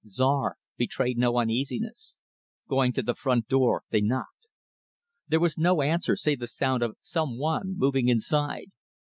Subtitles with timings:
[0.09, 2.17] Czar betrayed no uneasiness.
[2.67, 4.47] Going to the front door, they knocked.
[5.27, 8.71] There was no answer save the sound of some one moving inside.